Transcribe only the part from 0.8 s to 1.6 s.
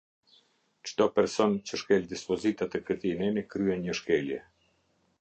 Çdo person